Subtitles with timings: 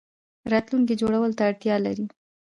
[0.51, 2.05] راتلونکی جوړولو ته اړتیا لري